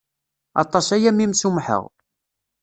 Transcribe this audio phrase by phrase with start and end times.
[0.63, 1.83] Aṭas-aya mi m-sumḥeɣ.